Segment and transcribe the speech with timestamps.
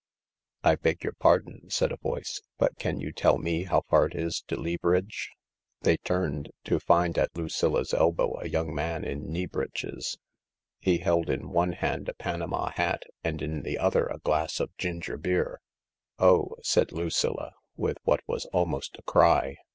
[0.63, 4.15] "I beg your pardon," said a voice," but can you tell me how far it
[4.15, 5.27] is to Leabridge?"
[5.83, 10.17] They turned, to find at Lucilla 's elbow a young man in knee breeches.
[10.79, 14.75] He held in one hand a panama hat and in the other a glass of
[14.77, 15.57] gingerbeer."
[16.17, 19.57] Oh!" said Lucilla, with what was almost a cry.